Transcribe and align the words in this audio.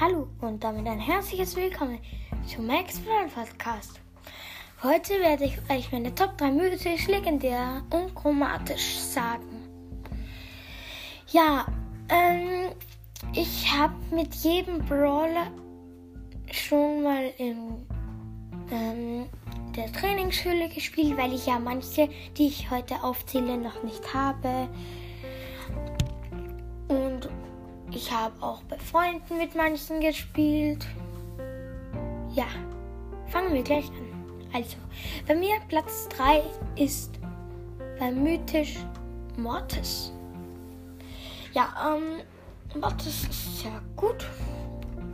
Hallo 0.00 0.28
und 0.40 0.64
damit 0.64 0.86
ein 0.86 0.98
herzliches 0.98 1.54
Willkommen 1.56 1.98
zum 2.46 2.66
Max 2.66 2.98
Brawl 3.00 3.28
Podcast. 3.28 4.00
Heute 4.82 5.12
werde 5.20 5.44
ich 5.44 5.58
euch 5.70 5.92
meine 5.92 6.14
Top 6.14 6.38
3 6.38 6.52
mythisch, 6.52 7.06
legendär 7.06 7.82
und 7.90 8.14
chromatisch 8.14 8.96
sagen. 8.96 9.68
Ja, 11.30 11.66
ähm, 12.08 12.70
ich 13.34 13.70
habe 13.76 13.92
mit 14.10 14.34
jedem 14.36 14.78
Brawler 14.86 15.48
schon 16.50 17.02
mal 17.02 17.30
in 17.36 17.86
ähm, 18.70 19.26
der 19.76 19.92
Trainingsschule 19.92 20.70
gespielt, 20.70 21.18
weil 21.18 21.34
ich 21.34 21.44
ja 21.44 21.58
manche, 21.58 22.08
die 22.38 22.46
ich 22.46 22.70
heute 22.70 23.04
aufzähle, 23.04 23.58
noch 23.58 23.82
nicht 23.82 24.14
habe. 24.14 24.70
Ich 28.02 28.10
habe 28.10 28.42
auch 28.42 28.62
bei 28.62 28.78
Freunden 28.78 29.36
mit 29.36 29.54
manchen 29.54 30.00
gespielt. 30.00 30.86
Ja, 32.32 32.46
fangen 33.26 33.52
wir 33.52 33.62
gleich 33.62 33.90
an. 33.90 34.48
Also, 34.54 34.78
bei 35.28 35.34
mir 35.34 35.56
Platz 35.68 36.08
3 36.16 36.42
ist 36.76 37.10
bei 37.98 38.10
Mythisch 38.10 38.78
Mortis. 39.36 40.12
Ja, 41.52 41.94
ähm, 41.94 42.80
Mortis 42.80 43.28
ist 43.28 43.60
sehr 43.60 43.82
gut. 43.96 44.26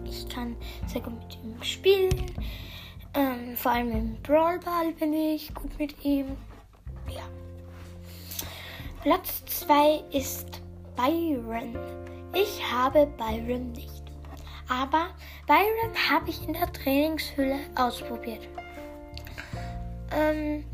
Ich 0.05 0.29
kann 0.29 0.55
sehr 0.87 1.01
gut 1.01 1.15
mit 1.15 1.39
ihm 1.43 1.61
spielen. 1.65 2.15
Ähm, 3.15 3.57
vor 3.57 3.73
allem 3.73 3.91
im 3.91 4.23
Brawl 4.23 4.61
Ball 4.61 4.93
bin 4.93 5.13
ich 5.13 5.53
gut 5.53 5.77
mit 5.81 6.05
ihm. 6.05 6.37
Ja. 7.09 7.25
Platz 9.03 9.45
2 9.47 10.05
ist 10.13 10.63
Byron. 10.95 11.75
Ich 12.35 12.63
habe 12.73 13.07
Byron 13.19 13.73
nicht. 13.73 14.03
Aber 14.69 15.09
Byron 15.47 15.95
habe 16.11 16.31
ich 16.31 16.47
in 16.47 16.55
der 16.55 16.73
Trainingshülle 16.73 17.59
ausprobiert. 17.77 18.49
Ähm, 20.11 20.65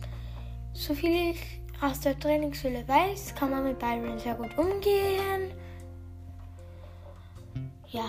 so 0.73 0.95
viel 0.95 1.33
ich 1.33 1.61
aus 1.81 2.01
der 2.01 2.19
Trainingshülle 2.19 2.87
weiß, 2.87 3.35
kann 3.35 3.51
man 3.51 3.65
mit 3.65 3.79
Byron 3.79 4.19
sehr 4.19 4.35
gut 4.35 4.57
umgehen. 4.57 5.53
Ja, 7.89 8.05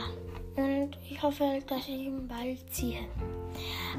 und 0.55 0.97
ich 1.09 1.21
hoffe, 1.21 1.59
dass 1.67 1.81
ich 1.81 1.89
ihn 1.89 2.27
bald 2.27 2.73
ziehe. 2.73 3.01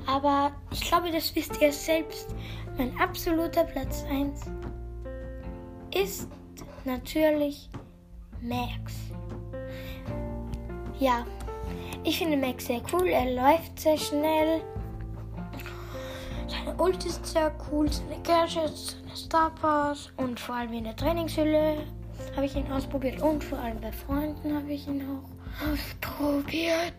Aber 0.06 0.52
ich 0.70 0.80
glaube, 0.80 1.10
das 1.10 1.34
wisst 1.34 1.60
ihr 1.60 1.72
selbst. 1.72 2.34
Mein 2.78 2.98
absoluter 2.98 3.64
Platz 3.64 4.04
1 4.08 4.46
ist 5.94 6.28
natürlich 6.84 7.68
Max. 8.40 9.03
Ja, 11.00 11.26
ich 12.04 12.18
finde 12.18 12.36
Max 12.36 12.66
sehr 12.66 12.80
cool. 12.92 13.08
Er 13.08 13.32
läuft 13.34 13.80
sehr 13.80 13.98
schnell. 13.98 14.60
Seine 16.46 16.76
Ult 16.80 17.04
ist 17.04 17.26
sehr 17.26 17.52
cool, 17.70 17.90
seine 17.90 18.20
Gadgets, 18.22 18.96
seine 19.00 19.16
Star 19.16 19.50
Pass 19.60 20.12
und 20.16 20.38
vor 20.38 20.54
allem 20.54 20.72
in 20.72 20.84
der 20.84 20.96
Trainingshülle 20.96 21.78
habe 22.36 22.46
ich 22.46 22.54
ihn 22.54 22.70
ausprobiert 22.70 23.20
und 23.22 23.42
vor 23.42 23.58
allem 23.58 23.80
bei 23.80 23.90
Freunden 23.90 24.54
habe 24.54 24.72
ich 24.72 24.86
ihn 24.86 25.04
auch 25.08 25.66
ausprobiert. 25.66 26.94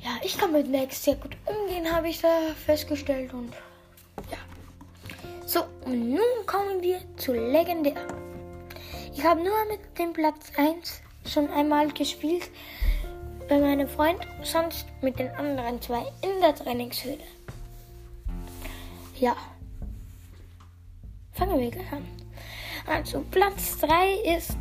Ja, 0.00 0.10
ich 0.22 0.38
kann 0.38 0.52
mit 0.52 0.70
Max 0.70 1.04
sehr 1.04 1.16
gut 1.16 1.36
umgehen, 1.44 1.92
habe 1.92 2.08
ich 2.08 2.20
da 2.20 2.28
festgestellt 2.64 3.34
und 3.34 3.52
ja. 4.30 4.38
So, 5.44 5.64
und 5.84 6.10
nun 6.10 6.46
kommen 6.46 6.80
wir 6.80 7.00
zu 7.16 7.32
Legendär. 7.32 8.06
Ich 9.14 9.24
habe 9.24 9.40
nur 9.40 9.56
mit 9.70 9.98
dem 9.98 10.12
Platz 10.12 10.52
1 10.56 11.02
schon 11.26 11.50
einmal 11.50 11.88
gespielt 11.88 12.50
bei 13.48 13.58
meinem 13.58 13.88
Freund, 13.88 14.20
sonst 14.42 14.86
mit 15.00 15.18
den 15.18 15.30
anderen 15.30 15.80
zwei 15.80 16.02
in 16.22 16.40
der 16.40 16.54
Trainingshöhle. 16.54 17.24
Ja. 19.18 19.36
Fangen 21.32 21.58
wir 21.58 21.70
gleich 21.70 21.92
an. 21.92 22.06
Also 22.86 23.24
Platz 23.30 23.78
3 23.78 24.36
ist 24.36 24.56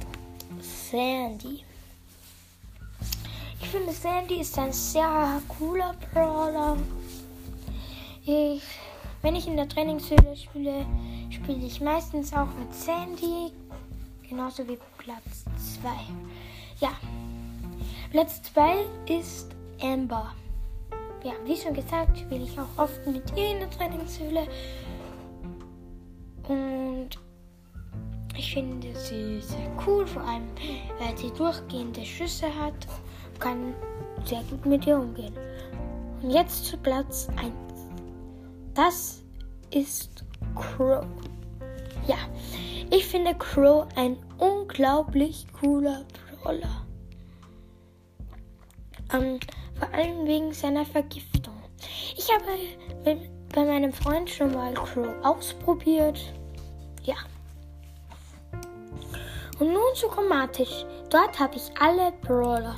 Sandy. 0.61 1.63
Ich 3.61 3.69
finde 3.69 3.91
Sandy 3.91 4.41
ist 4.41 4.57
ein 4.57 4.71
sehr 4.71 5.41
cooler 5.47 5.95
Brawler. 6.13 6.77
Ich, 8.25 8.63
wenn 9.21 9.35
ich 9.35 9.47
in 9.47 9.57
der 9.57 9.67
Trainingshöhle 9.67 10.35
spiele, 10.35 10.85
spiele 11.29 11.65
ich 11.65 11.81
meistens 11.81 12.33
auch 12.33 12.53
mit 12.59 12.73
Sandy. 12.73 13.51
Genauso 14.27 14.67
wie 14.67 14.77
Platz 14.97 15.45
2. 15.81 15.89
Ja. 16.79 16.91
Platz 18.11 18.41
2 18.53 18.85
ist 19.07 19.49
Amber. 19.81 20.33
Ja, 21.23 21.33
wie 21.45 21.55
schon 21.55 21.73
gesagt, 21.73 22.17
spiele 22.17 22.43
ich 22.43 22.57
auch 22.59 22.83
oft 22.83 23.05
mit 23.05 23.23
ihr 23.35 23.51
in 23.51 23.59
der 23.59 23.69
Trainingshöhle. 23.69 24.47
Und 26.47 27.09
ich 28.35 28.53
finde 28.53 28.95
sie 28.95 29.41
sehr 29.41 29.71
cool, 29.85 30.07
vor 30.07 30.23
allem 30.23 30.47
weil 30.99 31.17
sie 31.17 31.31
durchgehende 31.31 32.05
Schüsse 32.05 32.47
hat 32.47 32.87
kann 33.39 33.73
sehr 34.25 34.43
gut 34.49 34.65
mit 34.65 34.85
ihr 34.85 34.97
umgehen. 34.97 35.33
Und 36.21 36.31
jetzt 36.31 36.65
zu 36.65 36.77
Platz 36.77 37.27
1. 37.37 37.51
Das 38.73 39.23
ist 39.71 40.23
Crow. 40.55 41.05
Ja, 42.07 42.17
ich 42.89 43.05
finde 43.05 43.35
Crow 43.35 43.87
ein 43.95 44.17
unglaublich 44.37 45.45
cooler 45.59 46.05
Brawler. 46.41 46.86
Ähm, 49.13 49.39
vor 49.79 49.93
allem 49.93 50.25
wegen 50.25 50.53
seiner 50.53 50.85
Vergiftung. 50.85 51.53
Ich 52.15 52.27
habe 52.33 53.17
bei 53.53 53.65
meinem 53.65 53.93
Freund 53.93 54.29
schon 54.29 54.53
mal 54.53 54.73
Crow 54.73 55.07
ausprobiert. 55.23 56.33
Ja. 57.03 57.15
Und 59.59 59.73
nun 59.73 59.95
zu 59.95 60.07
chromatisch. 60.07 60.85
Dort 61.09 61.39
habe 61.39 61.55
ich 61.55 61.71
alle 61.79 62.11
Brawler 62.21 62.75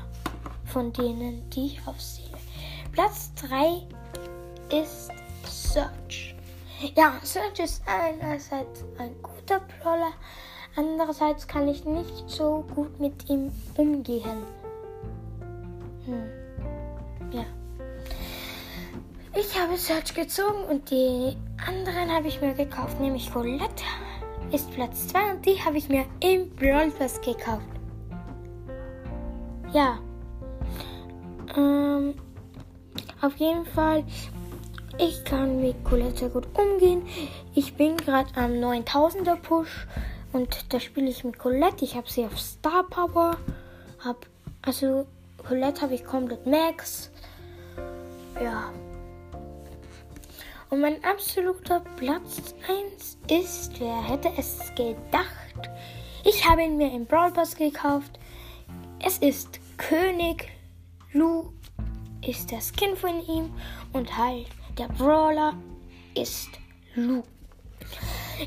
von 0.66 0.94
denen, 0.94 1.50
die 1.50 1.68
ich 1.68 1.88
aufsehe. 1.88 2.30
Platz 2.92 3.32
3 3.48 3.88
ist 4.70 5.10
Search. 5.46 6.36
Ja, 6.96 7.14
Search 7.24 7.60
ist 7.60 7.82
einerseits 7.86 8.84
ein 8.98 9.16
guter 9.22 9.62
Brawler, 9.82 10.12
andererseits 10.76 11.48
kann 11.48 11.68
ich 11.68 11.86
nicht 11.86 12.30
so 12.30 12.64
gut 12.74 13.00
mit 13.00 13.30
ihm 13.30 13.52
umgehen. 13.76 14.44
Hm. 16.10 16.30
Ja. 17.32 17.46
Ich 19.40 19.60
habe 19.60 19.78
Search 19.78 20.14
gezogen 20.16 20.64
und 20.70 20.90
die 20.90 21.38
anderen 21.66 22.12
habe 22.12 22.28
ich 22.28 22.42
mir 22.42 22.54
gekauft, 22.54 23.00
nämlich 23.00 23.32
Colette 23.32 23.84
ist 24.52 24.72
Platz 24.72 25.08
2 25.10 25.34
und 25.34 25.46
die 25.46 25.64
habe 25.64 25.78
ich 25.78 25.88
mir 25.90 26.06
im 26.20 26.50
Brawl 26.56 26.92
gekauft. 26.92 27.66
Ja, 29.72 30.00
ähm, 31.56 32.16
auf 33.22 33.36
jeden 33.38 33.66
Fall, 33.66 34.04
ich 34.98 35.24
kann 35.24 35.62
mit 35.62 35.84
Colette 35.84 36.30
gut 36.30 36.48
umgehen. 36.58 37.04
Ich 37.54 37.76
bin 37.76 37.98
gerade 37.98 38.30
am 38.36 38.54
9000er 38.54 39.36
Push 39.36 39.88
und 40.34 40.74
da 40.74 40.80
spiele 40.80 41.10
ich 41.10 41.24
mit 41.24 41.38
Colette. 41.38 41.86
Ich 41.86 41.96
habe 41.96 42.10
sie 42.10 42.26
auf 42.26 42.40
Star 42.40 42.84
Power. 42.90 43.38
Hab, 44.04 44.26
also 44.62 45.06
Colette 45.48 45.82
habe 45.82 45.96
ich 45.96 46.04
komplett 46.04 46.46
Max. 46.46 47.12
Ja. 48.42 48.72
Und 50.70 50.82
mein 50.82 51.04
absoluter 51.04 51.82
Platz 51.96 52.54
1 52.68 53.18
ist, 53.30 53.80
wer 53.80 54.02
hätte 54.04 54.32
es 54.38 54.60
gedacht? 54.76 55.70
Ich 56.24 56.48
habe 56.48 56.64
ihn 56.64 56.78
mir 56.78 56.94
im 56.94 57.06
Brawl 57.06 57.32
Pass 57.32 57.56
gekauft. 57.56 58.20
Es 59.04 59.18
ist 59.20 59.60
König 59.78 60.50
Lu 61.14 61.54
ist 62.28 62.52
der 62.52 62.60
Skin 62.62 62.96
von 62.96 63.20
ihm 63.26 63.52
und 63.94 64.16
halt 64.16 64.48
der 64.78 64.90
Brawler 64.90 65.54
ist 66.16 66.50
Lu. 66.96 67.24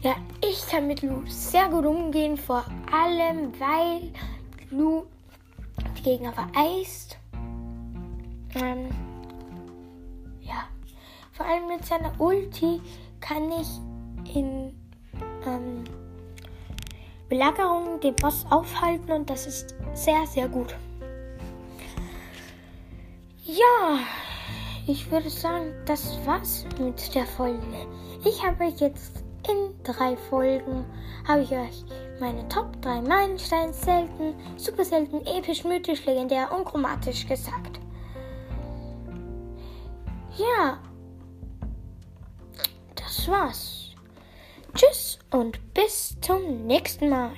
Ja, 0.02 0.14
ich 0.42 0.66
kann 0.68 0.86
mit 0.86 1.02
Lu 1.02 1.22
sehr 1.26 1.68
gut 1.68 1.84
umgehen, 1.84 2.36
vor 2.36 2.64
allem 2.92 3.52
weil 3.58 4.12
Lu 4.70 5.06
Gegner 6.02 6.32
vereist. 6.32 7.18
Ähm, 8.54 8.88
ja, 10.40 10.64
vor 11.32 11.46
allem 11.46 11.68
mit 11.68 11.84
seiner 11.84 12.12
Ulti 12.20 12.80
kann 13.20 13.50
ich 13.52 14.36
in 14.36 14.74
ähm, 15.46 15.84
Belagerung 17.28 18.00
den 18.00 18.14
Boss 18.16 18.44
aufhalten 18.50 19.10
und 19.12 19.30
das 19.30 19.46
ist 19.46 19.74
sehr, 19.94 20.26
sehr 20.26 20.48
gut. 20.48 20.74
Ja, 23.44 23.98
ich 24.86 25.10
würde 25.10 25.30
sagen, 25.30 25.72
das 25.86 26.18
war's 26.26 26.66
mit 26.78 27.14
der 27.14 27.26
Folge. 27.26 27.86
Ich 28.24 28.44
habe 28.44 28.64
euch 28.64 28.80
jetzt 28.80 29.22
in 29.48 29.82
drei 29.82 30.16
Folgen 30.16 30.84
habe 31.26 31.42
ich 31.42 31.52
euch 31.52 31.84
meine 32.22 32.48
Top 32.48 32.80
3 32.82 33.02
Meilensteine 33.02 33.72
selten, 33.72 34.36
super 34.56 34.84
selten, 34.84 35.26
episch, 35.26 35.64
mythisch, 35.64 36.06
legendär 36.06 36.52
und 36.52 36.64
chromatisch 36.64 37.26
gesagt. 37.26 37.80
Ja, 40.36 40.78
das 42.94 43.26
war's. 43.26 43.90
Tschüss 44.72 45.18
und 45.32 45.74
bis 45.74 46.16
zum 46.20 46.64
nächsten 46.64 47.08
Mal. 47.08 47.32